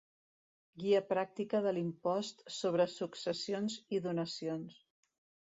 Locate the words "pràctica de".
1.09-1.73